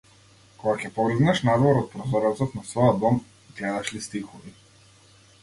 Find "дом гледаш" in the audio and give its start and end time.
3.05-3.95